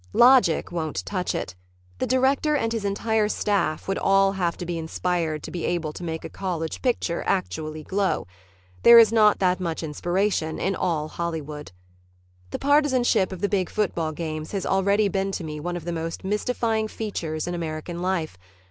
[0.13, 1.53] Logic won't touch it.
[1.99, 5.93] The director and his entire staff would all have to be inspired to be able
[5.93, 8.25] to make a college picture actually glow.
[8.81, 11.71] There is not that much inspiration in all Hollywood.
[12.49, 15.93] The partisanship of the big football games has always been to me one of the
[15.93, 18.39] most mystifying features in American life.